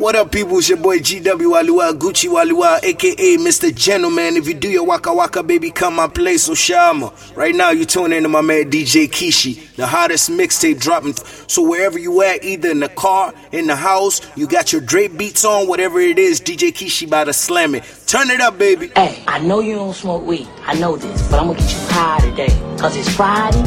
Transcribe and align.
What 0.00 0.16
up, 0.16 0.32
people? 0.32 0.56
It's 0.56 0.66
your 0.70 0.78
boy 0.78 0.98
GW 1.00 1.24
Waliwa, 1.24 1.92
Gucci 1.92 2.26
Waliwa, 2.30 2.82
aka 2.82 3.36
Mr. 3.36 3.74
Gentleman. 3.74 4.34
If 4.38 4.48
you 4.48 4.54
do 4.54 4.66
your 4.66 4.86
waka 4.86 5.12
waka, 5.12 5.42
baby, 5.42 5.70
come 5.70 5.96
my 5.96 6.08
place, 6.08 6.44
so 6.44 6.54
Shama. 6.54 7.12
Right 7.34 7.54
now, 7.54 7.68
you 7.68 7.84
tune 7.84 8.14
in 8.14 8.22
to 8.22 8.28
my 8.30 8.40
man 8.40 8.70
DJ 8.70 9.10
Kishi, 9.10 9.76
the 9.76 9.86
hottest 9.86 10.30
mixtape 10.30 10.80
dropping. 10.80 11.12
So 11.48 11.68
wherever 11.68 11.98
you 11.98 12.22
at, 12.22 12.42
either 12.42 12.70
in 12.70 12.80
the 12.80 12.88
car, 12.88 13.34
in 13.52 13.66
the 13.66 13.76
house, 13.76 14.22
you 14.38 14.46
got 14.46 14.72
your 14.72 14.80
Drake 14.80 15.18
beats 15.18 15.44
on, 15.44 15.68
whatever 15.68 16.00
it 16.00 16.18
is, 16.18 16.40
DJ 16.40 16.72
Kishi 16.72 17.06
about 17.06 17.24
to 17.24 17.34
slam 17.34 17.74
it. 17.74 17.84
Turn 18.06 18.30
it 18.30 18.40
up, 18.40 18.56
baby. 18.56 18.90
Hey, 18.96 19.22
I 19.28 19.38
know 19.40 19.60
you 19.60 19.74
don't 19.74 19.92
smoke 19.92 20.24
weed. 20.24 20.48
I 20.62 20.78
know 20.78 20.96
this, 20.96 21.28
but 21.28 21.40
I'm 21.40 21.48
gonna 21.48 21.58
get 21.58 21.70
you 21.70 21.78
high 21.90 22.20
today. 22.20 22.76
Cause 22.78 22.96
it's 22.96 23.14
Friday. 23.14 23.58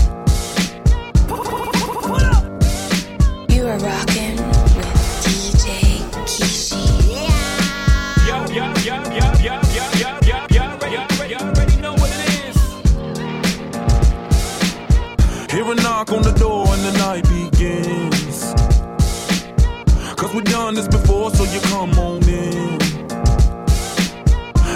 You 3.54 3.68
are 3.68 3.78
rocking 3.78 4.13
a 15.74 15.82
knock 15.82 16.12
on 16.12 16.22
the 16.22 16.32
door 16.32 16.66
and 16.68 16.82
the 16.84 16.92
night 17.00 17.24
begins. 17.24 18.54
Cause 20.16 20.34
we've 20.34 20.44
done 20.46 20.74
this 20.76 20.88
before, 20.88 21.32
so 21.32 21.44
you 21.46 21.60
come 21.62 21.92
on 22.00 22.22
in. 22.28 22.78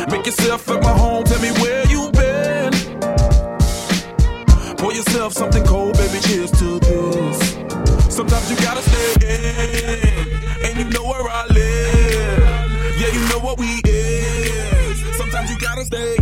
Make 0.10 0.26
yourself 0.26 0.70
at 0.70 0.82
my 0.82 0.92
home, 0.92 1.24
tell 1.24 1.42
me 1.42 1.52
where 1.62 1.86
you've 1.88 2.14
been. 2.14 2.72
Pour 4.78 4.94
yourself 4.94 5.34
something 5.34 5.64
cold, 5.64 5.98
baby, 5.98 6.20
cheers 6.20 6.52
to 6.52 6.80
this. 6.80 7.38
Sometimes 8.10 8.50
you 8.50 8.58
gotta 8.58 8.82
stay 8.82 9.12
in, 9.36 10.66
and 10.66 10.78
you 10.80 10.86
know 10.96 11.04
where 11.04 11.28
I 11.30 11.46
live. 11.48 13.00
Yeah, 13.00 13.12
you 13.14 13.30
know 13.30 13.40
what 13.40 13.60
we 13.60 13.82
is. 13.86 15.18
Sometimes 15.18 15.50
you 15.52 15.58
gotta 15.60 15.86
stay 15.86 16.17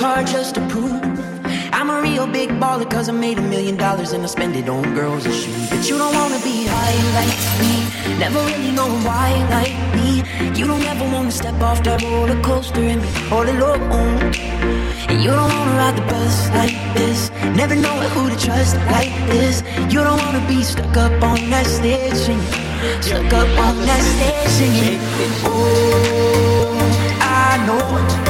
car 0.00 0.24
just 0.24 0.54
to 0.54 0.62
prove 0.68 1.02
I'm 1.78 1.90
a 1.90 2.00
real 2.00 2.26
big 2.26 2.48
baller 2.62 2.88
cause 2.90 3.10
I 3.10 3.12
made 3.12 3.38
a 3.38 3.42
million 3.42 3.76
dollars 3.76 4.12
and 4.12 4.22
I 4.22 4.28
spend 4.28 4.56
it 4.56 4.66
on 4.66 4.82
girls 4.94 5.26
and 5.26 5.34
shoes. 5.34 5.68
But 5.68 5.82
you 5.88 5.98
don't 5.98 6.14
wanna 6.14 6.40
be 6.50 6.56
high 6.74 6.98
like 7.18 7.40
me, 7.60 7.74
never 8.18 8.40
really 8.50 8.72
know 8.78 8.88
why 9.06 9.28
like 9.56 9.76
me. 9.98 10.10
You 10.58 10.66
don't 10.66 10.86
ever 10.92 11.04
wanna 11.14 11.30
step 11.30 11.60
off 11.60 11.82
that 11.84 12.02
roller 12.02 12.40
coaster 12.42 12.80
and 12.92 13.02
be 13.02 13.10
all 13.30 13.46
alone. 13.56 14.32
And 15.10 15.18
you 15.24 15.32
don't 15.38 15.52
wanna 15.58 15.76
ride 15.82 15.96
the 16.00 16.06
bus 16.12 16.36
like 16.60 16.78
this, 16.94 17.30
never 17.60 17.76
know 17.76 17.96
who 18.14 18.30
to 18.30 18.38
trust 18.46 18.76
like 18.96 19.14
this. 19.34 19.62
You 19.92 20.00
don't 20.06 20.20
wanna 20.24 20.44
be 20.48 20.62
stuck 20.62 20.96
up 20.96 21.22
on 21.22 21.38
that 21.50 21.66
stage 21.66 22.14
singing, 22.14 22.54
stuck 23.02 23.32
up 23.40 23.50
on 23.66 23.76
that 23.88 24.02
stage 24.14 24.50
singing. 24.58 24.98
Oh, 25.44 26.80
I 27.20 27.66
know 27.66 28.29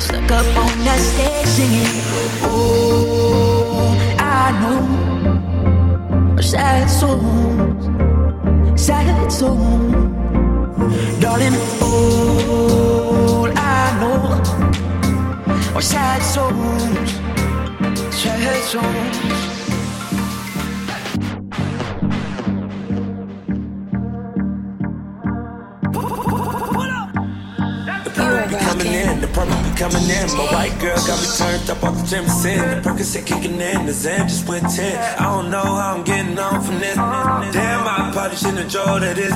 stuck 0.00 0.30
up 0.30 0.46
on 0.56 0.78
that 0.84 1.00
stage 1.00 1.46
singing. 1.46 2.02
Oh, 2.44 3.96
I 4.18 4.52
know 4.60 4.98
sad 6.40 6.88
soul, 6.88 7.20
sad 8.76 9.30
soul, 9.30 9.90
darling. 11.20 11.54
All 11.82 13.50
I 13.54 13.98
know 14.00 15.76
are 15.76 15.82
sad 15.82 16.22
souls, 16.22 17.10
sad 18.14 18.62
souls. 18.64 19.27
Coming 29.78 30.10
in. 30.10 30.26
My 30.36 30.46
white 30.52 30.76
girl 30.80 30.96
got 31.06 31.18
me 31.22 31.28
turned 31.38 31.70
up 31.70 31.84
off 31.84 31.94
the 31.96 32.06
gym 32.06 32.28
sin. 32.28 32.58
The 32.58 32.90
Percocet 32.90 33.24
kicking 33.24 33.60
in, 33.60 33.86
the 33.86 33.92
Zen 33.92 34.26
just 34.28 34.48
went 34.48 34.68
10. 34.68 35.20
I 35.20 35.22
don't 35.22 35.50
know 35.50 35.62
how 35.62 35.94
I'm 35.94 36.02
getting 36.02 36.36
on 36.36 36.60
from 36.62 36.80
this. 36.80 36.96
Damn, 36.96 37.86
I 37.86 38.10
probably 38.12 38.36
shouldn't 38.36 38.58
enjoy 38.58 38.98
to 38.98 39.14
this. 39.14 39.32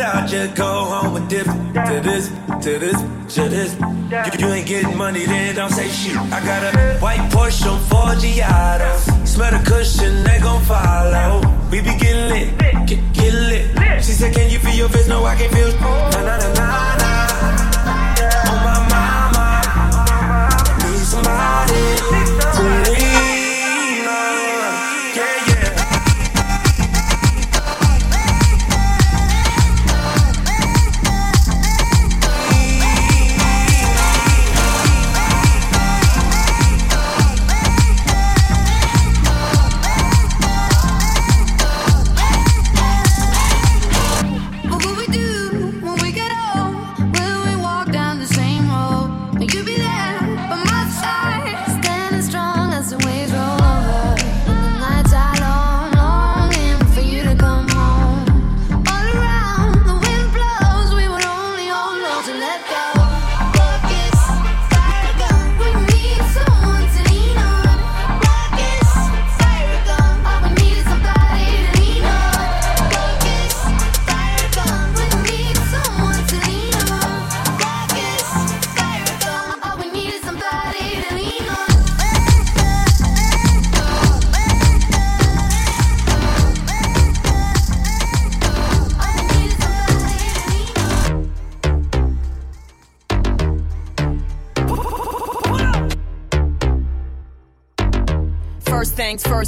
I'll 0.00 0.26
just 0.26 0.54
go 0.54 0.84
home 0.84 1.16
and 1.16 1.28
dip 1.28 1.44
to 1.44 2.00
this, 2.02 2.28
to 2.64 2.78
this, 2.78 2.98
to 3.34 3.48
this. 3.48 3.76
You, 3.78 4.46
you 4.46 4.52
ain't 4.54 4.66
getting 4.66 4.96
money, 4.96 5.26
then 5.26 5.54
don't 5.54 5.70
say 5.70 5.88
shit. 5.88 6.16
I 6.16 6.40
got 6.40 6.62
a 6.74 6.98
white 6.98 7.20
Porsche 7.30 7.70
on 7.70 7.80
four 7.90 8.14
Giados. 8.16 9.28
Smell 9.28 9.52
the 9.52 9.62
cushion, 9.70 10.24
they 10.24 10.38
gon' 10.40 10.62
follow. 10.64 11.40
We 11.70 11.80
be 11.82 11.94
getting 11.98 12.28
lit, 12.32 12.58
get, 12.88 13.12
get 13.12 13.34
lit. 13.34 14.02
She 14.02 14.12
said, 14.12 14.34
Can 14.34 14.50
you 14.50 14.58
feel 14.58 14.74
your 14.74 14.88
face? 14.88 15.06
No, 15.06 15.24
I 15.24 15.36
can't 15.36 15.52
feel. 15.52 15.70
Na 15.80 16.22
na 16.24 16.38
na 16.38 16.52
na 16.54 16.96
na. 16.96 17.09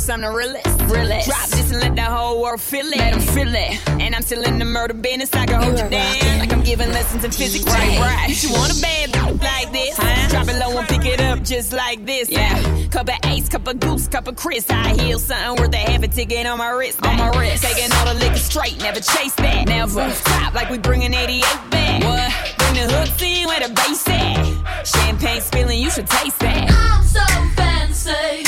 Things 0.03 0.07
first, 0.07 0.11
I'm 0.11 0.21
the 0.21 0.37
realest. 0.37 0.93
realest. 0.93 1.29
Drop 1.29 1.49
this 1.49 1.71
and 1.71 1.81
let 1.81 1.97
the 1.97 2.03
whole 2.03 2.43
world 2.43 2.61
feel 2.61 2.87
it. 2.87 2.97
Let 2.97 3.15
'em 3.15 3.21
feel 3.21 3.55
it. 3.55 3.89
And 4.01 4.15
I'm 4.15 4.23
still 4.23 4.43
in 4.43 4.59
the 4.59 4.65
murder 4.65 4.95
business. 4.95 5.31
I 5.33 5.47
can 5.47 5.63
hold 5.63 5.79
you 5.79 5.89
down. 5.89 6.39
Like 6.39 6.53
I'm 6.53 6.63
giving 6.63 6.93
lessons 6.93 7.25
in 7.25 7.31
physics. 7.31 7.65
Right, 7.65 7.99
right. 7.99 8.29
You 8.29 8.35
should 8.35 8.53
want 8.53 8.77
a 8.77 8.81
bad 8.81 9.11
like 9.41 9.73
this. 9.73 9.97
Huh? 9.97 10.29
Drop 10.29 10.49
it 10.49 10.59
low 10.59 10.79
and 10.79 10.89
pick 10.89 11.05
it 11.05 11.21
up 11.21 11.43
just 11.43 11.73
like 11.73 12.05
this. 12.07 12.31
Yeah. 12.31 12.59
Cup 12.91 13.09
of 13.09 13.19
ace, 13.25 13.49
cup 13.49 13.67
of 13.67 13.81
goose, 13.81 14.09
cup 14.09 14.29
of 14.29 14.37
Chris. 14.37 14.67
I 14.71 14.95
heal 15.01 15.19
something 15.19 15.57
worth 15.63 15.75
a 15.75 15.79
half 15.79 16.03
a 16.03 16.09
ticket 16.09 16.47
on 16.47 16.59
my 16.59 16.71
wrist. 16.71 16.99
On 17.05 17.17
my 17.17 17.29
wrist. 17.39 17.63
Taking 17.63 17.91
all 17.93 18.07
the 18.07 18.15
liquor 18.15 18.37
straight, 18.37 18.79
never 18.81 19.01
chase 19.01 19.35
that. 19.37 19.69
Never. 19.69 20.13
Top 20.25 20.55
like 20.55 20.69
we 20.71 20.79
bringing 20.79 21.15
88 21.15 21.71
back. 21.71 22.03
What? 22.05 22.31
Bring 22.59 22.75
the 22.75 22.93
hooks 22.93 23.23
in 23.23 23.47
where 23.47 23.61
the 23.61 23.73
bass 23.75 24.09
at. 24.09 24.87
Champagne 24.87 25.41
spilling, 25.41 25.79
you 25.79 25.91
should 25.91 26.09
taste 26.09 26.39
that. 26.41 26.71
I'm 26.71 27.03
so 27.05 27.25
fancy. 27.57 28.42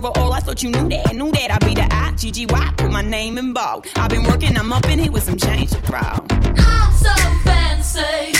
That 0.00 0.08
over 0.08 0.18
all. 0.18 0.32
I 0.32 0.40
thought 0.40 0.62
you 0.62 0.70
knew 0.70 0.88
that, 0.88 1.14
knew 1.14 1.30
that. 1.32 1.50
I 1.50 1.58
be 1.66 1.74
the 1.74 1.86
I, 1.90 2.12
G 2.16 2.30
G 2.30 2.46
Y. 2.46 2.74
Put 2.76 2.90
my 2.90 3.02
name 3.02 3.38
in 3.38 3.52
bold. 3.52 3.86
I've 3.96 4.10
been 4.10 4.24
working, 4.24 4.56
I'm 4.56 4.72
up 4.72 4.86
in 4.86 4.98
here 4.98 5.12
with 5.12 5.24
some 5.24 5.36
change 5.36 5.72
proud. 5.82 6.24
I'm 6.30 6.92
so 6.92 7.14
fancy. 7.44 8.37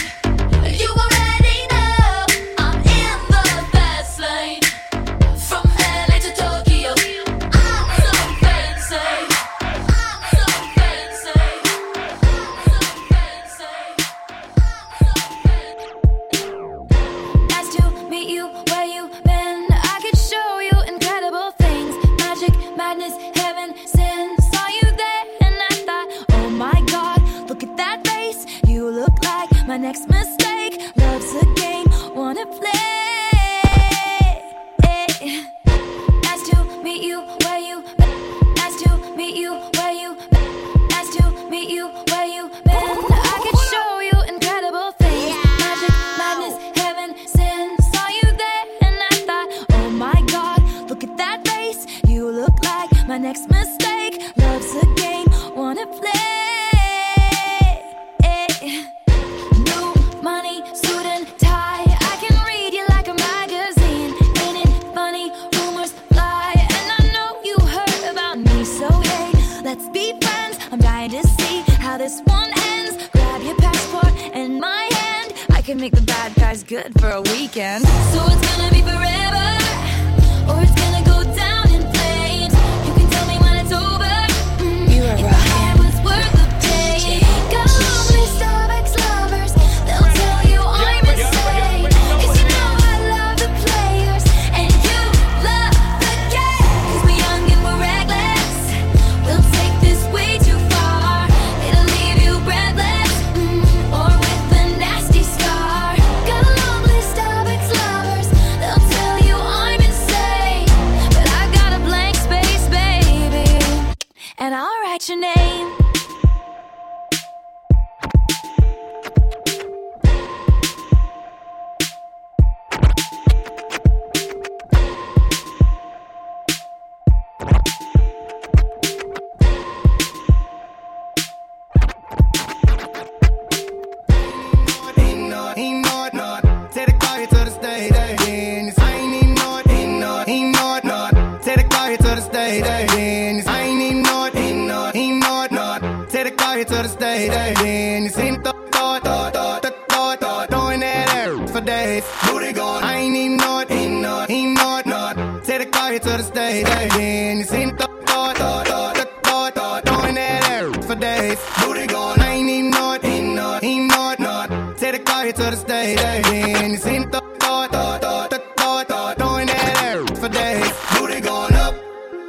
The 156.00 156.05
here 156.05 156.17
to 156.17 156.23
the 156.23 156.28
state, 156.28 156.64
eh? 156.64 156.88
Then 156.97 157.40
it's 157.40 157.52
ain't 157.52 157.76
th- 157.76 157.90
thought, 158.07 158.37
thought, 158.37 158.67
thought, 158.69 158.97
thought, 159.25 159.55
thought, 159.55 159.85
throwing 159.85 160.14
that 160.14 160.49
air 160.50 160.73
for 160.83 160.95
days. 160.95 161.38
Booty 161.61 161.87
gone. 161.87 162.21
I 162.21 162.35
ain't 162.35 162.49
even 162.49 162.71
know 162.71 162.93
it, 162.93 163.05
ain't 163.05 163.35
no, 163.35 163.59
ain't 163.62 163.90
no, 163.90 164.14
no. 164.19 164.75
Take 164.75 164.93
the 164.93 164.99
car 165.00 165.25
here 165.25 165.33
to 165.33 165.43
the 165.43 165.57
state, 165.57 165.99
eh? 165.99 166.23
Then 166.23 166.71
ain't 166.71 166.81
th- 167.12 167.23
thought, 167.40 167.73
thought, 167.73 168.00
thought, 168.00 168.31
thought, 168.31 168.88
thought, 168.88 169.19
throwing 169.19 169.47
that 169.49 169.83
air 169.83 170.07
for 170.07 170.28
days. 170.28 170.71
Booty 170.99 171.21
going 171.21 171.55
up, 171.55 171.75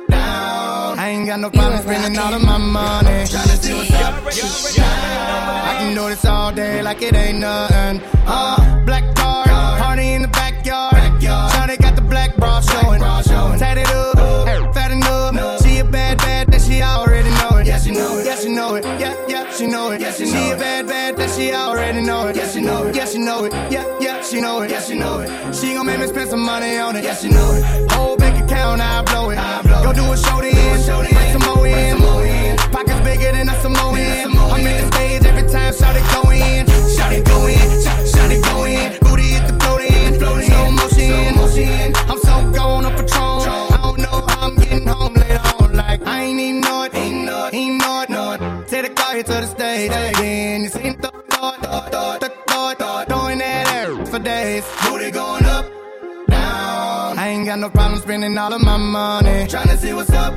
down. 0.09 0.97
I 0.99 1.09
ain't 1.09 1.27
got 1.27 1.39
no 1.39 1.49
problem 1.51 1.81
spending 1.81 2.17
all 2.17 2.33
of 2.33 2.41
my 2.41 2.57
money. 2.57 3.25
Tryna 3.29 3.57
see 3.61 3.73
what's 3.73 3.91
up. 3.93 4.15
I 5.69 5.75
can 5.79 5.93
do 5.95 6.09
this 6.09 6.25
all 6.25 6.51
day 6.51 6.81
like 6.81 7.01
it 7.03 7.13
ain't 7.13 7.39
nothing. 7.39 8.01
Yeah, 23.69 23.85
yeah, 23.99 24.21
she 24.23 24.41
know 24.41 24.61
it. 24.61 24.71
Yeah, 24.71 24.81
she 24.81 24.95
know 24.97 25.19
it. 25.19 25.55
She 25.55 25.73
gon' 25.73 25.85
make 25.85 25.99
me 25.99 26.07
spend 26.07 26.29
some 26.29 26.41
money 26.41 26.77
on 26.77 26.95
it. 26.95 27.03
Yeah, 27.03 27.15
she 27.15 27.29
know 27.29 27.53
it. 27.53 27.91
Whole 27.91 28.17
bank 28.17 28.43
account, 28.43 28.81
I 28.81 29.03
blow 29.03 29.29
it. 29.29 29.37
Go 29.83 29.93
do 29.93 30.11
a 30.11 30.17
show 30.17 30.41
to. 30.41 30.49
Bring 30.49 31.31
some 31.33 31.41
more 31.41 31.67
in. 31.67 32.57
Pockets 32.71 33.01
bigger 33.01 33.31
than 33.31 33.49
a 33.49 33.61
Samoan. 33.61 33.95
I'm 33.95 34.65
in 34.65 34.77
the 34.81 34.95
stage 34.95 35.25
every 35.25 35.49
time, 35.49 35.73
shout 35.73 35.95
it 35.95 36.03
go 36.13 36.29
in. 36.31 36.65
Shout 36.95 37.13
it 37.13 37.25
go 37.25 37.45
in. 37.45 37.57
Shout, 38.11 38.31
it 38.31 38.43
go 38.43 38.65
in. 38.65 38.97
Booty 39.01 39.23
hit 39.33 39.47
the 39.47 39.53
float 39.59 39.81
in. 39.81 40.19
Slow 40.19 40.35
motion. 41.35 41.93
I'm 42.09 42.19
so 42.19 42.51
gone 42.51 42.85
on 42.85 42.95
Patron. 42.95 43.41
I 43.73 43.79
don't 43.81 43.99
know 43.99 44.25
how 44.27 44.47
I'm 44.47 44.55
getting 44.55 44.87
home 44.87 45.13
later 45.13 45.41
on. 45.59 45.73
Like, 45.73 46.05
I 46.07 46.23
ain't 46.23 46.39
even 46.39 46.61
know 46.61 46.83
it. 46.83 46.95
Ain't 46.95 47.25
know 47.25 47.45
it. 47.47 47.53
Ain't 47.53 48.09
know 48.09 48.31
it. 48.33 48.67
Take 48.67 48.87
the 48.87 48.89
car 48.89 49.13
here 49.13 49.23
to 49.23 49.31
the 49.31 49.47
stage. 49.47 49.91
Then 49.91 50.63
you 50.63 50.69
seen 50.69 50.95
days. 54.61 54.69
Booty 54.83 55.11
going 55.11 55.45
up, 55.45 55.65
down. 56.27 57.17
I 57.17 57.27
ain't 57.29 57.45
got 57.45 57.59
no 57.59 57.69
problem 57.69 58.01
spending 58.01 58.37
all 58.37 58.53
of 58.53 58.61
my 58.61 58.77
money. 58.77 59.47
Tryna 59.47 59.77
see 59.77 59.93
what's 59.93 60.11
up. 60.11 60.33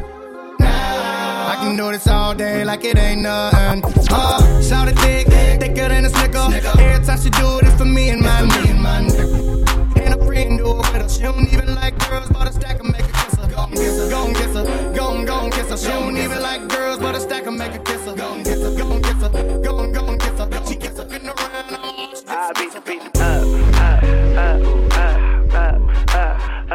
Now. 0.58 1.48
I 1.48 1.56
can 1.60 1.76
do 1.76 1.90
this 1.92 2.06
all 2.06 2.34
day 2.34 2.64
like 2.64 2.84
it 2.84 2.98
ain't 2.98 3.22
nothing. 3.22 3.82
Uh, 4.10 4.62
shout 4.62 4.88
it 4.88 4.98
thick, 4.98 5.26
thicker 5.26 5.88
than 5.88 6.04
a 6.04 6.10
snicker. 6.10 6.48
Every 6.80 7.04
time 7.04 7.20
she 7.20 7.30
do 7.30 7.60
this 7.60 7.74
for 7.76 7.84
me 7.84 8.10
and 8.10 8.24
and 8.24 8.82
my 8.82 9.00
nigga. 9.02 10.00
And 10.00 10.14
a 10.14 10.24
friend 10.24 10.58
do 10.58 10.70
it 10.70 10.76
with 10.76 11.02
her. 11.02 11.08
She 11.08 11.22
don't 11.22 11.52
even 11.52 11.74
like 11.74 11.98
girls, 12.08 12.28
but 12.30 12.48
a 12.48 12.52
stack 12.52 12.80
and 12.80 12.92
make 12.92 13.02
her 13.02 13.24
kiss 13.24 13.34
her. 13.40 13.48
Go 13.48 13.64
and 13.64 13.74
kiss 13.74 13.98
her, 13.98 14.10
go 14.10 14.26
and 14.26 14.36
kiss 14.36 14.54
her, 14.54 14.94
go 14.94 15.14
and 15.14 15.26
go 15.26 15.40
and 15.40 15.52
kiss 15.52 15.70
her. 15.70 15.76
She 15.76 15.88
don't 15.88 16.16
even 16.16 16.42
like 16.42 16.68
girls, 16.68 16.98
but 16.98 17.14
a 17.14 17.20
stack 17.20 17.46
and 17.46 17.58
make 17.58 17.72
her 17.72 17.78
kiss 17.78 18.04
her. 18.06 18.14
Go 18.14 18.34
and 18.34 18.44
kiss 18.44 18.60
her, 18.62 18.74
go 18.76 18.92
and 18.92 19.04
kiss 19.04 19.22
her, 19.22 19.62
go 19.62 19.80
and 19.80 19.94
go 19.94 20.06
and 20.06 20.20
kiss 20.20 20.38
her. 20.38 20.48
She 20.66 20.76
up 20.76 21.12
in 21.12 21.24
the 21.26 21.34
round, 21.34 21.76
I'm 21.76 21.84
all 21.84 22.12
I 22.28 22.52
beat 22.54 22.72
the 22.72 22.80
beat 22.80 23.21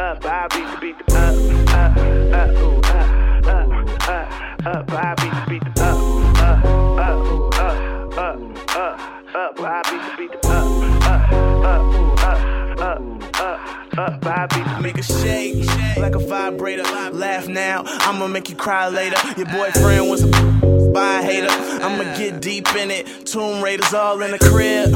up. 0.07 0.25
I 0.25 0.47
beat 0.47 0.67
the 0.71 0.77
beat 0.79 0.97
the 0.97 1.15
up, 1.15 1.35
up, 1.73 1.97
up, 2.33 2.49
ooh, 2.57 2.79
up, 2.79 3.07
up, 3.45 3.67
up, 4.07 4.65
up. 4.65 4.91
I 4.91 5.15
beat 5.15 5.33
the 5.33 5.43
beat 5.49 5.63
the 5.63 5.83
up, 5.83 5.97
up, 6.39 6.65
up, 6.99 7.25
ooh, 7.27 7.49
up, 7.49 8.17
up, 8.17 8.39
up, 8.75 8.95
up. 9.35 9.59
I 9.59 9.81
beat 9.89 10.01
the 10.01 10.17
beat 10.17 10.31
the 10.31 10.47
up, 10.47 10.65
up, 11.03 11.33
up, 11.65 11.93
ooh, 11.93 12.13
up, 12.13 12.39
up, 12.79 13.01
up, 13.39 13.97
up. 13.97 14.25
I 14.25 14.79
Make 14.81 14.97
a 14.97 15.03
shake 15.03 15.65
like 15.97 16.15
a 16.15 16.19
vibrator. 16.19 16.83
Laugh 17.11 17.47
now, 17.47 17.83
I'ma 17.85 18.27
make 18.27 18.49
you 18.49 18.55
cry 18.55 18.87
later. 18.87 19.17
Your 19.35 19.47
boyfriend 19.47 20.09
was 20.09 20.23
a 20.23 20.56
by 20.93 21.21
hater. 21.21 21.49
I'ma 21.49 22.17
get 22.17 22.41
deep 22.41 22.73
in 22.75 22.91
it. 22.91 23.07
Tomb 23.25 23.63
Raiders 23.63 23.93
all 23.93 24.21
in 24.21 24.31
the 24.31 24.39
crib. 24.39 24.93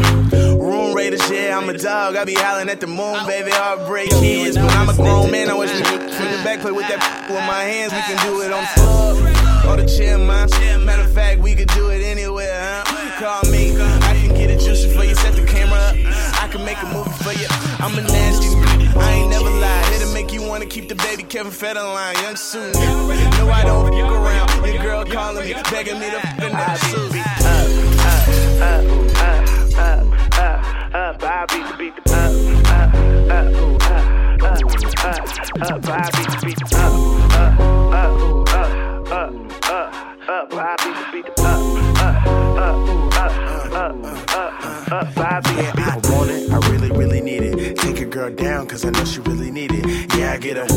Room 0.62 0.96
Raiders, 0.96 1.30
yeah, 1.30 1.58
I'm 1.58 1.70
a 1.70 1.78
dog. 1.78 2.16
I 2.16 2.26
be 2.26 2.36
howling 2.36 2.70
at 2.70 2.80
the 2.80 2.88
moon, 2.88 3.26
baby. 3.26 3.52
Heartbreak 3.52 4.10
kids, 4.10 4.58
but 4.58 4.72
I'm 4.76 4.90
a 4.90 4.96
grown 4.96 5.32
man. 5.32 5.50
I 5.50 5.54
wish 5.54 5.74
we 5.74 5.82
could 5.82 6.02
from 6.12 6.26
the 6.32 6.42
back 6.44 6.62
play 6.62 6.72
with 6.72 6.88
that 6.88 7.28
with 7.30 7.46
my 7.46 7.64
hands. 7.64 7.94
We 7.94 8.02
can 8.02 8.18
do 8.26 8.42
it 8.42 8.52
on 8.52 8.62
the 8.62 8.70
floor 8.80 9.72
or 9.72 9.78
the 9.78 9.86
chair, 9.86 10.18
man. 10.18 10.50
Matter 10.86 11.04
of 11.04 11.14
fact, 11.14 11.42
we 11.42 11.51
Kevin 21.32 21.54
Federline, 21.54 22.22
young 22.24 22.36
soon. 22.36 22.74
No, 22.74 23.50
I 23.50 23.64
don't 23.64 23.88
fuck 23.88 24.12
around. 24.12 24.66
Your 24.66 24.84
girl 24.84 25.06
calling 25.06 25.46
me, 25.46 25.54
begging 25.72 25.98
me 25.98 26.10
to 26.10 26.18
f 26.18 26.44
in 26.44 26.52
that 26.52 26.78
suit. 26.78 27.16
up, 27.48 27.72
up, 28.62 28.84
up, 29.16 29.48
up, 29.80 30.04
up, 30.36 30.94
up. 30.94 31.24
I 31.24 31.46
beat 31.48 31.66
the 31.68 31.76
beat 31.78 31.94
up, 32.12 32.36
up, 32.68 32.92
up, 33.32 33.48
up, 33.48 33.80
up, 34.42 34.68
up, 34.82 35.24
up. 35.62 35.88
I 35.88 36.12
beat 36.12 36.28
the 36.28 36.40
beat 36.44 36.62
up, 36.64 36.76
up, 37.32 37.60
up, 37.62 37.94
up, 37.94 38.68
up, 39.10 39.32
up, 39.72 39.96
up. 40.28 40.52
I 40.52 40.76
beat 40.84 40.98
the 41.00 41.08
beat 41.14 41.30
up, 41.30 41.56
up, 42.02 42.28
up, 42.28 42.88
ooh, 42.90 43.08
up, 43.08 43.51
up, 43.82 44.92
up, 44.92 45.18
up. 45.18 45.44
The 45.44 45.74
beat 45.76 45.88
I 45.88 45.98
want 46.10 46.30
it, 46.30 46.52
I 46.52 46.58
really, 46.70 46.92
really 46.92 47.22
need 47.22 47.42
it. 47.42 47.78
Take 47.78 48.00
a 48.00 48.06
girl 48.06 48.30
down, 48.30 48.68
cause 48.68 48.86
I 48.86 48.92
know 48.92 49.06
she 49.06 49.20
really 49.22 49.50
need 49.50 49.72
it. 49.74 50.16
Yeah, 50.16 50.34
I 50.34 50.38
get 50.38 50.58
her. 50.58 50.68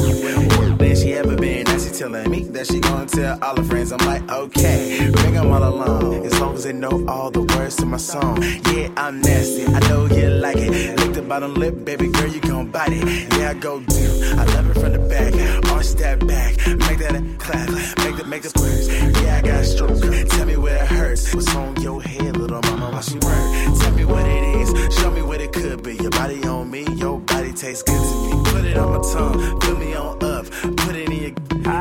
Where 0.77 0.97
she 0.97 1.13
ever 1.15 1.37
been? 1.37 1.65
Now 1.65 1.79
she 1.79 1.91
telling 1.91 2.31
me 2.31 2.45
that 2.55 2.67
she 2.67 2.81
gonna 2.81 3.07
tell 3.07 3.43
all 3.43 3.57
her 3.57 3.65
friends. 3.65 3.93
I'm 3.93 4.05
like, 4.07 4.23
okay, 4.31 5.11
bring 5.11 5.35
them 5.35 5.53
all 5.53 5.63
along. 5.63 6.25
As 6.25 6.41
long 6.41 6.55
as 6.55 6.65
they 6.65 6.73
know 6.73 7.05
all 7.07 7.31
the 7.31 7.43
words 7.43 7.77
to 7.77 7.87
my 7.87 7.99
song. 7.99 8.43
Yeah, 8.43 8.89
I'm 8.97 9.21
nasty, 9.21 9.67
I 9.67 9.81
know 9.89 10.07
you 10.07 10.29
like 10.29 10.57
it. 10.57 10.99
Lick 10.99 11.13
the 11.13 11.23
bottom 11.23 11.55
lip, 11.55 11.85
baby 11.85 12.09
girl, 12.09 12.29
you 12.29 12.41
gon' 12.41 12.71
bite 12.71 12.93
it. 12.93 13.05
Yeah, 13.35 13.51
I 13.51 13.55
go 13.55 13.81
down, 13.81 14.39
I 14.39 14.45
love 14.55 14.71
it 14.71 14.81
from 14.81 14.93
the 14.93 14.99
back. 14.99 15.35
Arch 15.73 15.93
that 15.95 16.27
back, 16.27 16.57
make 16.89 16.99
that 16.99 17.17
a 17.17 17.23
clap. 17.39 17.69
Make 17.99 18.17
the, 18.17 18.25
make 18.25 18.43
the 18.43 18.49
squares. 18.49 18.89
Yeah, 18.89 19.37
I 19.37 19.43
got 19.43 19.65
a. 19.65 20.27
Tell 20.29 20.47
me 20.47 20.57
where 20.57 20.83
it 20.83 20.87
hurts. 20.87 21.35
What's 21.35 21.55
on 21.55 21.81
your 21.83 22.01
head, 22.03 22.37
little 22.37 22.63
mama, 22.63 22.94
work? 22.95 23.81
Tell 23.81 23.93
me 23.93 24.05
what 24.05 24.25
it 24.27 24.45
is, 24.61 24.95
show 24.95 25.11
me 25.11 25.23
what 25.23 25.41
it 25.41 25.53
could 25.53 25.83
be. 25.83 25.97
Your 25.97 26.11
body 26.11 26.43
on 26.45 26.71
me, 26.71 26.87
your 26.95 27.19
body 27.21 27.53
tastes 27.53 27.83
good 27.83 28.01
to 28.01 28.17
me. 28.25 28.51
Put 28.53 28.65
it 28.65 28.77
on 28.77 28.93
my 28.93 29.13
tongue, 29.13 29.61
fill 29.61 29.77
me 29.77 29.95
on 29.95 30.23
up. 30.23 30.47
Put 30.77 30.97
it 30.97 31.09
in 31.09 31.13
your 31.13 31.31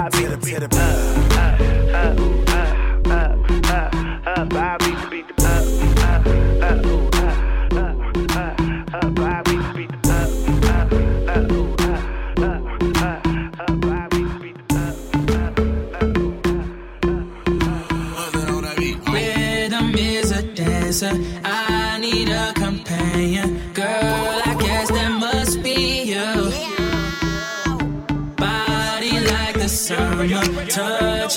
tip, 0.09 0.41
tip, 0.41 0.63
up, 0.63 0.73
up, 0.73 1.32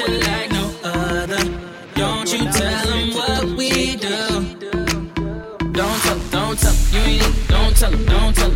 Like 0.08 0.50
no 0.52 0.70
other, 0.84 1.44
don't 1.94 2.32
you 2.32 2.50
tell 2.52 3.56
we 3.56 3.96
do. 3.96 4.18
Don't 5.72 6.00
tell. 6.02 6.18
Don't 6.30 6.58
tell. 6.58 6.74
You 6.92 7.00
ain't. 7.00 7.48
Don't 7.48 7.76
tell 7.76 7.92
'em, 7.92 8.04
don't 8.06 8.34
tell 8.36 8.55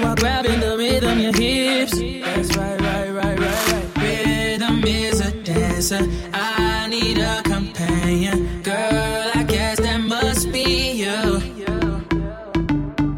while 0.00 0.14
grabbing 0.16 0.60
the 0.60 0.76
rhythm, 0.76 1.18
your 1.20 1.32
hips. 1.34 1.92
That's 1.98 2.56
right, 2.56 2.80
right, 2.80 3.10
right, 3.10 3.38
right, 3.38 3.72
right. 3.72 3.88
Rhythm 4.02 4.84
is 4.84 5.20
a 5.20 5.30
dancer. 5.42 6.00
I 6.32 6.86
need 6.88 7.18
a 7.18 7.42
companion. 7.42 8.62
Girl, 8.62 9.30
I 9.34 9.42
guess 9.46 9.80
that 9.80 10.00
must 10.00 10.52
be 10.52 10.92
you. 11.02 11.40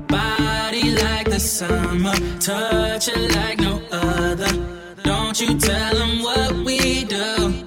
Body 0.09 0.95
like 1.03 1.29
the 1.31 1.39
summer, 1.41 2.15
touch 2.41 3.09
it 3.09 3.35
like 3.35 3.59
no 3.61 3.81
other. 3.93 4.53
Don't 5.03 5.39
you 5.41 5.59
tell 5.59 5.95
them 5.95 6.23
what 6.23 6.53
we 6.65 7.05
do. 7.05 7.65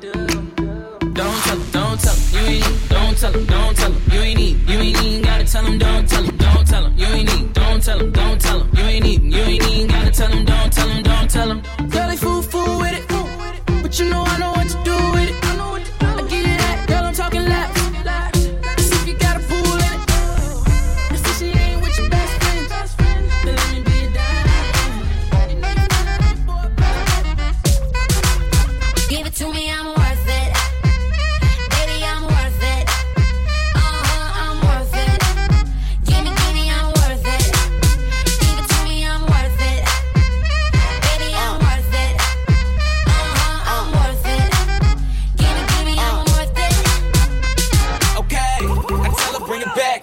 Don't 1.13 1.41
tell 1.45 1.59
don't 1.71 1.99
tell 1.99 2.17
you 2.33 2.47
ain't 2.47 2.89
don't 2.89 3.17
tell 3.17 3.33
don't 3.45 3.75
tell 3.77 3.91
you 4.13 4.19
ain't 4.21 4.39
you 4.69 4.77
ain't 4.77 5.03
even 5.03 5.21
gotta 5.23 5.45
tell 5.45 5.65
'em, 5.65 5.77
don't 5.79 6.07
tell 6.07 6.23
'em, 6.23 6.36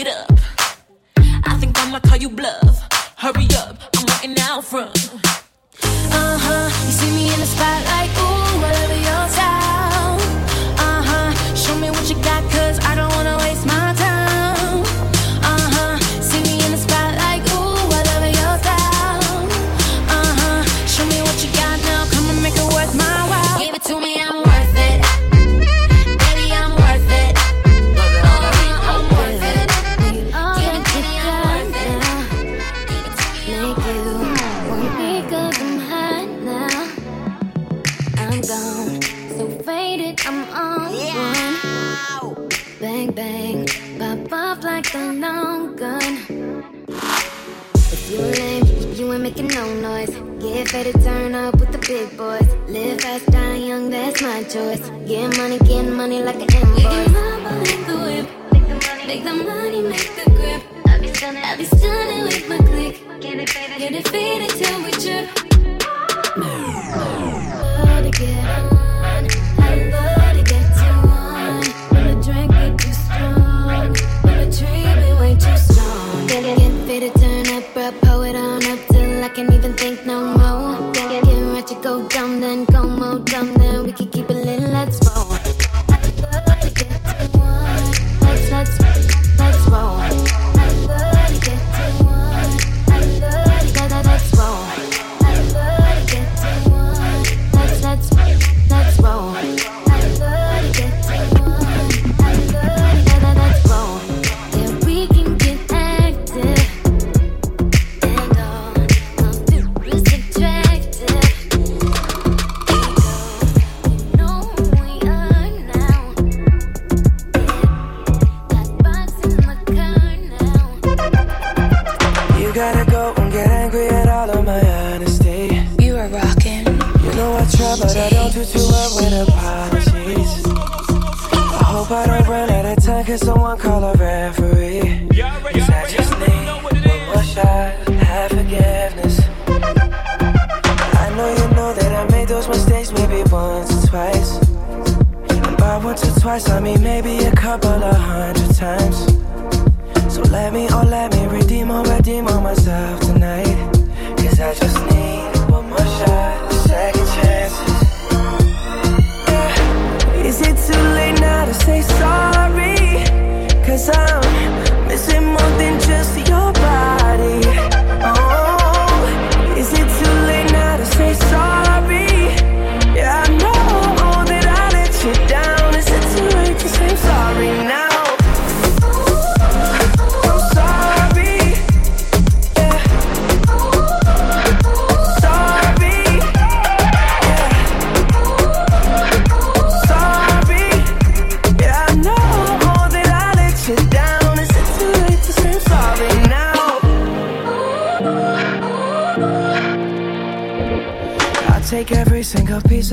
it 0.00 0.08
up. 0.08 0.38
I 1.16 1.56
think 1.60 1.78
I'ma 1.78 2.00
call 2.00 2.16
you 2.16 2.28
bluff. 2.28 2.88
Hurry 3.16 3.46
up, 3.56 3.76
I'm 3.96 4.06
waiting 4.06 4.36
out 4.42 4.64
front. 4.64 4.90
Uh 5.82 6.38
huh, 6.44 6.68
you 6.86 6.92
see 6.92 7.10
me 7.14 7.32
in 7.32 7.38
the 7.38 7.46
spotlight, 7.46 8.10
ooh, 8.18 8.33
Bang 42.84 43.12
bang, 43.12 43.66
pop 43.98 44.30
off 44.30 44.62
like 44.62 44.94
a 44.94 44.98
long 44.98 45.74
gun. 45.74 46.18
If 47.94 48.10
you 48.10 48.18
lame, 48.18 48.66
you 48.92 49.10
ain't 49.10 49.22
making 49.22 49.48
no 49.48 49.64
noise. 49.80 50.10
Get 50.38 50.70
ready 50.74 50.92
to 50.92 51.02
turn 51.02 51.34
up 51.34 51.58
with 51.58 51.72
the 51.72 51.78
big 51.78 52.14
boys. 52.14 52.46
Live 52.68 53.00
fast, 53.00 53.24
die 53.32 53.54
young, 53.54 53.88
that's 53.88 54.20
my 54.20 54.42
choice. 54.42 54.90
Get 55.08 55.34
money, 55.38 55.58
get 55.60 55.86
money 55.86 56.22
like 56.22 56.36
an 56.36 56.42
invoice. 56.42 56.76
We 56.76 56.82
can 56.82 57.14
rumble 57.14 57.64
in 57.72 57.80
the 57.88 57.96
whip. 58.04 58.28
Make 59.06 59.24
the 59.24 59.32
money, 59.32 59.80
make 59.80 60.10
the 60.18 60.30
grip. 60.32 60.62
I 60.86 60.98
be 60.98 61.08
stunning, 61.14 61.42
I 61.42 61.56
be 61.56 61.64
stunning 61.64 62.24
with 62.24 62.48
my 62.50 62.58
click. 62.58 63.00
Get 63.22 63.38
it 63.40 63.48
faded, 63.48 63.78
get 63.78 63.94
it 63.94 64.08
faded 64.08 64.50
till 64.60 64.82
we 64.84 64.90
trip. 64.90 65.26
Go 81.84 82.02
dumb, 82.08 82.40
then 82.40 82.64
go 82.64 82.82
more 82.88 83.18
dumb, 83.18 83.52
then 83.52 83.73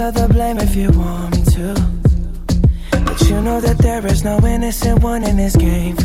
of 0.01 0.13
the 0.15 0.27
blame 0.27 0.57
if 0.57 0.75
you 0.75 0.89
want 0.91 1.37
me 1.37 1.43
to. 1.43 1.73
But 3.05 3.21
you 3.29 3.41
know 3.41 3.61
that 3.61 3.77
there 3.77 4.05
is 4.07 4.23
no 4.23 4.39
innocent 4.45 5.03
one 5.03 5.23
in 5.23 5.37
this 5.37 5.55
game 5.55 5.95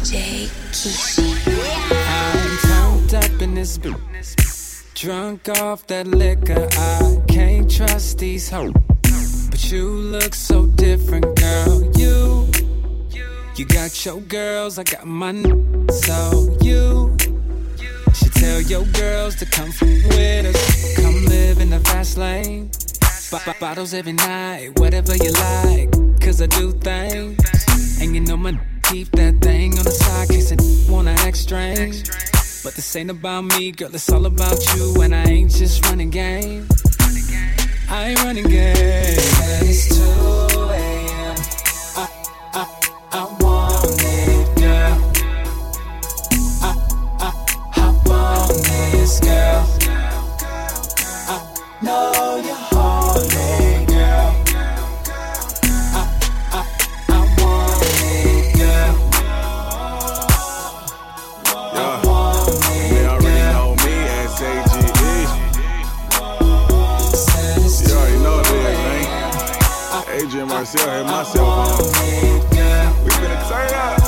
DJ 0.00 0.48
Kishi. 0.72 1.28
I'm 2.08 2.58
turned 2.58 3.14
up 3.14 3.42
in 3.42 3.54
this 3.54 3.76
bitch. 3.76 4.94
Drunk 4.94 5.46
off 5.60 5.86
that 5.88 6.06
liquor, 6.06 6.68
I 6.72 7.20
can't 7.28 7.70
trust 7.70 8.16
these 8.18 8.48
hoes. 8.48 8.72
But 9.50 9.70
you 9.70 9.90
look 9.90 10.34
so 10.34 10.64
different, 10.66 11.26
girl. 11.36 11.82
You, 11.98 12.50
you 13.56 13.66
got 13.66 14.04
your 14.06 14.20
girls, 14.22 14.78
I 14.78 14.84
got 14.84 15.06
my 15.06 15.34
So 15.90 16.56
you 16.62 17.14
should 18.14 18.32
tell 18.32 18.62
your 18.62 18.86
girls 18.86 19.36
to 19.36 19.44
come 19.44 19.68
with 19.80 20.46
us. 20.46 20.96
Come 20.96 21.26
live 21.26 21.60
in 21.60 21.68
the 21.68 21.80
fast 21.80 22.16
lane. 22.16 22.70
B- 23.30 23.52
bottles 23.60 23.92
every 23.92 24.14
night, 24.14 24.78
whatever 24.78 25.14
you 25.14 25.30
like. 25.32 25.92
Cause 26.22 26.40
I 26.40 26.46
do 26.46 26.72
things. 26.72 28.00
And 28.00 28.14
you 28.14 28.22
know 28.22 28.38
my 28.38 28.58
keep 28.90 29.10
that 29.12 29.40
thing 29.40 29.78
on 29.78 29.84
the 29.84 29.90
side, 29.90 30.28
case 30.28 30.50
it 30.50 30.60
wanna 30.90 31.12
act 31.18 31.36
strange. 31.36 32.08
But 32.64 32.74
this 32.74 32.96
ain't 32.96 33.10
about 33.10 33.42
me, 33.42 33.70
girl, 33.70 33.94
it's 33.94 34.10
all 34.10 34.26
about 34.26 34.58
you. 34.74 35.00
And 35.02 35.14
I 35.14 35.24
ain't 35.24 35.50
just 35.50 35.86
running 35.86 36.10
game. 36.10 36.66
I 37.88 38.08
ain't 38.08 38.22
running 38.24 38.48
game. 38.48 38.76
And 38.76 39.68
it's 39.68 39.88
2 39.96 40.02
a.m. 40.02 41.36
I, 41.96 42.06
I, 42.52 42.64
I 43.12 43.22
want 43.40 44.02
it, 44.02 44.46
girl. 44.58 44.96
I, 46.62 46.70
I, 47.26 47.30
hop 47.76 48.08
on 48.10 48.48
this, 48.70 49.20
girl. 49.20 49.62
I 51.28 51.36
know 51.82 52.42
you're 52.44 52.64
horny, 52.70 52.99
Adrian 70.40 70.56
Marcel 70.56 70.90
hit 70.90 71.04
my 71.04 71.22
cell. 71.22 71.66
We 73.04 73.10
finna 73.10 73.48
turn 73.48 73.74
up. 73.74 74.00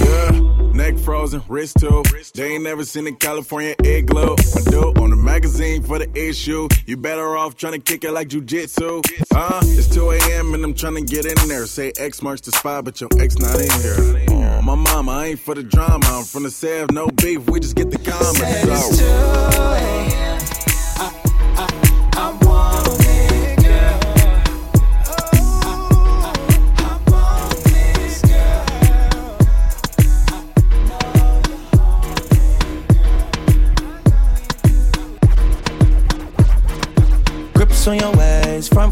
Yeah. 0.00 0.72
Neck 0.72 0.96
frozen, 0.98 1.42
wrist 1.48 1.76
too. 1.78 2.02
They 2.34 2.54
ain't 2.54 2.64
never 2.64 2.82
seen 2.84 3.06
a 3.08 3.12
California 3.12 3.74
igloo. 3.84 4.36
I 4.36 4.70
do 4.70 4.94
on 4.96 5.10
the 5.10 5.16
magazine 5.16 5.82
for 5.82 5.98
the 5.98 6.08
issue. 6.18 6.66
You 6.86 6.96
better 6.96 7.36
off 7.36 7.54
trying 7.56 7.74
to 7.74 7.78
kick 7.78 8.04
it 8.04 8.12
like 8.12 8.28
jujitsu. 8.28 9.04
Uh, 9.34 9.60
it's 9.64 9.94
2 9.94 10.12
a.m. 10.12 10.54
and 10.54 10.64
I'm 10.64 10.72
trying 10.72 10.94
to 10.94 11.02
get 11.02 11.26
in 11.26 11.48
there. 11.48 11.66
Say 11.66 11.92
X 11.98 12.22
marks 12.22 12.40
the 12.40 12.52
spot, 12.52 12.86
but 12.86 13.02
your 13.02 13.10
ex 13.18 13.38
not 13.38 13.60
in 13.60 13.70
here. 13.82 14.24
Oh, 14.30 14.62
my 14.62 14.76
mama, 14.76 15.12
I 15.12 15.26
ain't 15.26 15.40
for 15.40 15.54
the 15.54 15.62
drama. 15.62 16.06
I'm 16.06 16.24
from 16.24 16.44
the 16.44 16.50
Sev, 16.50 16.90
no 16.90 17.08
beef. 17.08 17.46
We 17.50 17.60
just 17.60 17.76
get 17.76 17.90
the 17.90 17.98
comments. 17.98 18.98
So. 18.98 20.01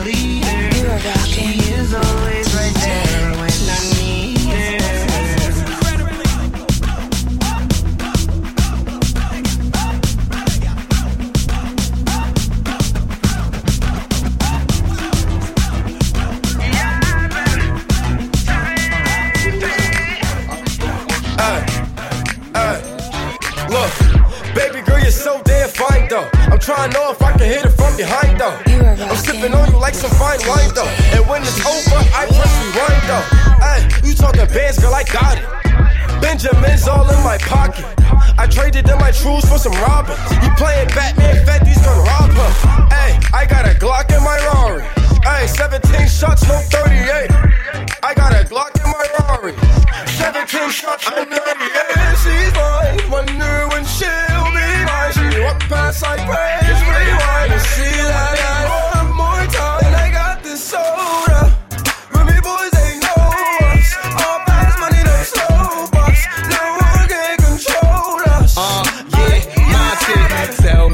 teoría. 0.00 0.39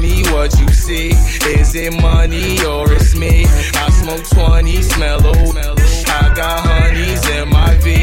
funny 0.07 0.23
what 0.33 0.59
you 0.59 0.67
see. 0.69 1.09
Is 1.59 1.75
it 1.75 1.93
money 2.01 2.63
or 2.65 2.91
it's 2.91 3.15
me? 3.15 3.45
I 3.45 3.89
smoke 4.01 4.23
20, 4.29 4.81
smell 4.81 5.25
O. 5.25 5.31
I 5.31 5.73
I 6.09 6.33
got 6.33 6.59
honeys 6.65 7.29
in 7.29 7.49
my 7.49 7.75
V. 7.77 7.93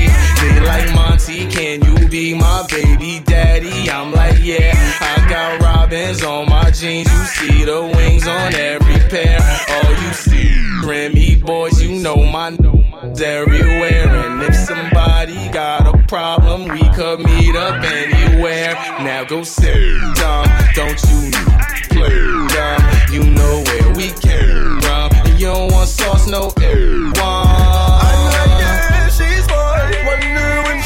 They 0.40 0.60
like 0.60 0.94
Monty, 0.94 1.46
can 1.50 1.82
you 1.82 2.08
be 2.08 2.34
my 2.34 2.66
baby 2.70 3.22
daddy? 3.24 3.90
I'm 3.90 4.12
like, 4.12 4.38
yeah. 4.40 4.72
I 5.00 5.26
got 5.28 5.60
robins 5.62 6.22
on 6.22 6.48
my 6.48 6.70
jeans. 6.70 7.10
You 7.10 7.24
see 7.24 7.64
the 7.64 7.82
wings 7.82 8.26
on 8.26 8.54
every 8.54 8.98
pair. 9.08 9.40
All 9.70 9.90
you 9.90 10.12
see, 10.12 10.50
Grammy 10.82 11.40
boys, 11.40 11.82
you 11.82 12.02
know 12.02 12.16
my 12.16 12.48
n- 12.48 12.84
everywhere. 13.20 14.08
And 14.08 14.42
if 14.42 14.54
somebody 14.54 15.48
got 15.50 15.94
a 15.94 15.98
problem, 16.06 16.68
we 16.68 16.82
could 16.90 17.20
meet 17.20 17.56
up 17.56 17.82
anywhere. 17.82 18.74
Now 19.00 19.24
go 19.24 19.42
sit 19.42 19.98
down, 20.16 20.46
don't 20.74 21.02
you? 21.04 21.83
played. 22.04 23.12
You 23.12 23.22
know 23.30 23.62
where 23.66 23.94
we 23.94 24.08
came 24.10 24.80
from. 24.80 25.10
And 25.26 25.40
you 25.40 25.46
don't 25.46 25.72
want 25.72 25.88
sauce, 25.88 26.26
no 26.26 26.52
everyone. 26.60 27.14
I 27.16 28.12
know, 28.24 29.08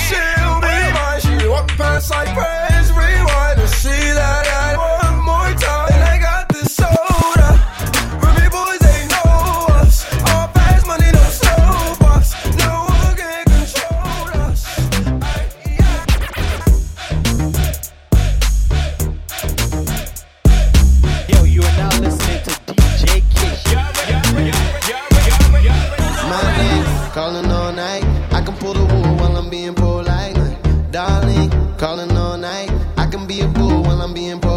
she'll 0.07 0.61
be 0.61 0.75
mine. 0.95 1.41
She 1.41 1.49
walked 1.49 1.77
past, 1.77 2.13
I. 2.13 2.68
being 33.39 33.55
poor, 33.55 33.83
while 33.83 34.03
I'm 34.03 34.15
being 34.15 34.41
poor. 34.41 34.48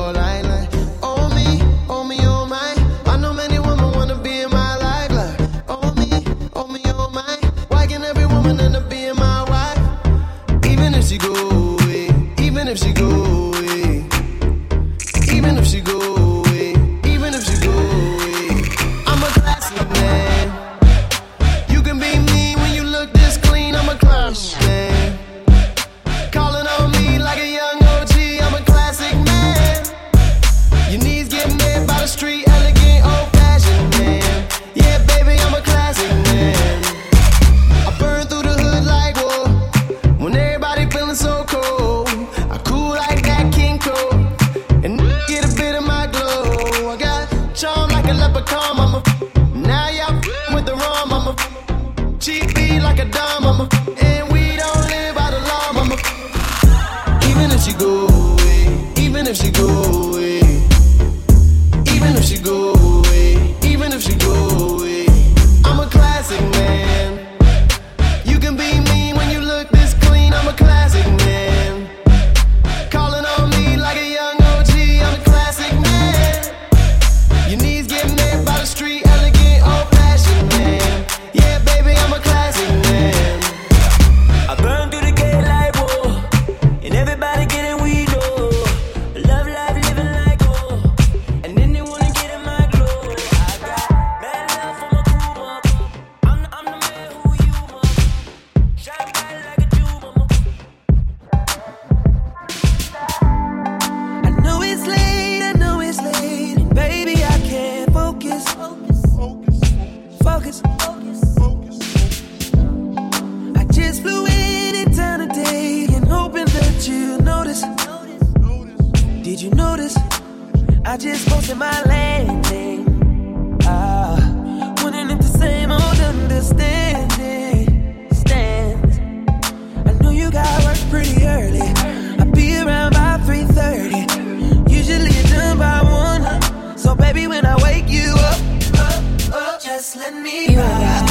Just 139.82 139.96
let 139.96 140.14
me 140.14 140.46
You 140.54 141.11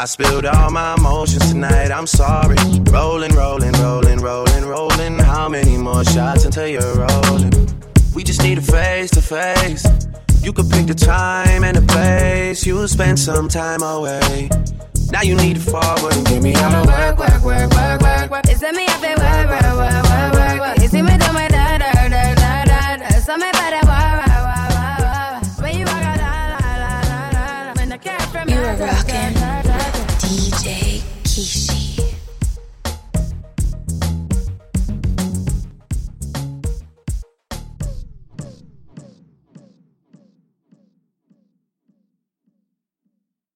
I 0.00 0.06
spilled 0.06 0.44
all 0.44 0.70
my 0.70 0.94
emotions 0.94 1.50
tonight, 1.50 1.92
I'm 1.92 2.06
sorry. 2.06 2.56
Rolling, 2.90 3.32
rolling, 3.34 3.72
rolling, 3.74 4.18
rolling, 4.18 4.64
rolling. 4.64 5.18
How 5.20 5.48
many 5.48 5.76
more 5.76 6.04
shots 6.04 6.44
until 6.44 6.66
you're 6.66 6.94
rolling? 6.94 7.52
We 8.12 8.24
just 8.24 8.42
need 8.42 8.58
a 8.58 8.62
face 8.62 9.10
to 9.12 9.22
face. 9.22 9.86
You 10.42 10.52
could 10.52 10.68
pick 10.68 10.86
the 10.86 10.94
time 10.94 11.62
and 11.62 11.76
the 11.76 11.82
place. 11.82 12.66
You'll 12.66 12.88
spend 12.88 13.18
some 13.20 13.48
time 13.48 13.82
away. 13.82 14.50
Now 15.12 15.22
you 15.22 15.36
need 15.36 15.56
to 15.56 15.62
forward 15.62 16.16
and 16.16 16.26
give 16.26 16.42
me 16.42 16.54
all 16.56 16.70
the 16.70 16.88
work, 16.88 17.18
work, 17.18 17.44
work, 17.44 17.70
work, 17.70 18.00
work, 18.02 18.30
work. 18.30 18.48
Is 18.50 18.60
that 18.60 18.74
me? 18.74 18.86
I've 18.88 19.00
been 19.00 19.18
work, 19.20 19.48
work, 19.48 19.62
work, 19.62 20.04
work, 20.04 20.32
work, 20.34 20.60
work. 20.60 20.82
Is 20.82 20.92
it 20.92 21.02
me? 21.02 21.16
Do 21.18 21.53